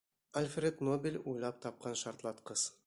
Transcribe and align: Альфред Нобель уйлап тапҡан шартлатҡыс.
Альфред 0.39 0.81
Нобель 0.87 1.21
уйлап 1.33 1.63
тапҡан 1.67 2.03
шартлатҡыс. 2.05 2.71